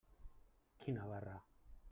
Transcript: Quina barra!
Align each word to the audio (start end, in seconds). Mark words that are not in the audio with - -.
Quina 0.85 1.05
barra! 1.13 1.37